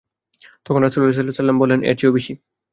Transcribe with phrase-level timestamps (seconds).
[0.65, 2.33] তখন রাসূলুল্লাহ সাল্লাল্লাহু আলাইহি ওয়াসাল্লাম বললেন, এর চেয়েও বেশী।